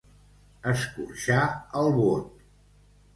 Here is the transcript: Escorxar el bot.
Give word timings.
Escorxar 0.71 1.43
el 1.83 1.91
bot. 1.99 2.33